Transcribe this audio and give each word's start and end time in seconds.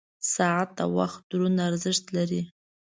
•ساعت 0.35 0.69
د 0.77 0.79
وخت 0.97 1.21
دروند 1.29 1.59
ارزښت 1.69 2.05
لري. 2.17 2.41